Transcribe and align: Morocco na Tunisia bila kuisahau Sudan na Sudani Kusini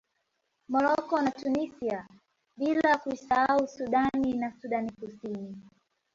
Morocco 0.69 1.21
na 1.21 1.31
Tunisia 1.31 2.07
bila 2.57 2.97
kuisahau 2.97 3.67
Sudan 3.67 4.09
na 4.35 4.51
Sudani 4.61 4.91
Kusini 4.99 5.57